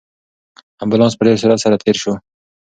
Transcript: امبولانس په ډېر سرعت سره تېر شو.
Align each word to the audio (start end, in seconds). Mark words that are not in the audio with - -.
امبولانس 0.83 1.13
په 1.15 1.23
ډېر 1.27 1.37
سرعت 1.41 1.59
سره 1.65 1.81
تېر 1.83 1.95
شو. 2.01 2.13